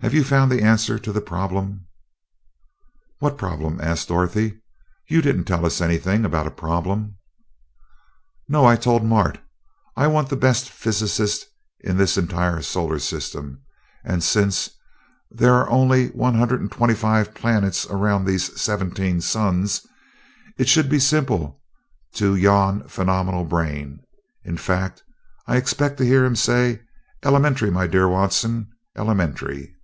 Have 0.00 0.14
you 0.14 0.22
found 0.22 0.52
the 0.52 0.62
answer 0.62 0.96
to 0.96 1.10
the 1.10 1.20
problem?" 1.20 1.86
"What 3.18 3.36
problem?" 3.36 3.80
asked 3.80 4.06
Dorothy. 4.06 4.60
"You 5.08 5.20
didn't 5.20 5.46
tell 5.46 5.66
us 5.66 5.80
anything 5.80 6.24
about 6.24 6.46
a 6.46 6.52
problem." 6.52 7.16
"No, 8.48 8.64
I 8.64 8.76
told 8.76 9.04
Mart. 9.04 9.40
I 9.96 10.06
want 10.06 10.28
the 10.28 10.36
best 10.36 10.70
physicist 10.70 11.46
in 11.80 11.96
this 11.96 12.16
entire 12.16 12.62
solar 12.62 13.00
system 13.00 13.60
and 14.04 14.22
since 14.22 14.70
there 15.32 15.54
are 15.54 15.68
only 15.68 16.10
one 16.10 16.36
hundred 16.36 16.60
and 16.60 16.70
twenty 16.70 16.94
five 16.94 17.34
planets 17.34 17.84
around 17.90 18.24
these 18.24 18.54
seventeen 18.58 19.20
suns, 19.20 19.84
it 20.58 20.68
should 20.68 20.88
be 20.88 21.00
simple 21.00 21.60
to 22.12 22.36
yon 22.36 22.86
phenomenal 22.86 23.44
brain. 23.44 23.98
In 24.44 24.58
fact, 24.58 25.02
I 25.48 25.56
expect 25.56 25.98
to 25.98 26.04
hear 26.06 26.24
him 26.24 26.36
say 26.36 26.82
'elementary, 27.24 27.72
my 27.72 27.88
dear 27.88 28.06
Watson, 28.08 28.68
elementary'!" 28.96 29.74